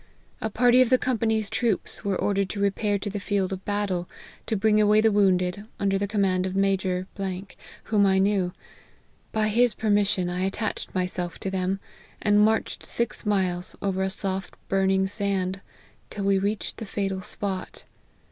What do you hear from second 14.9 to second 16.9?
sand, till we reached the